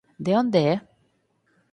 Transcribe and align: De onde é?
De 0.25 0.31
onde 0.41 0.57
é? 0.73 0.75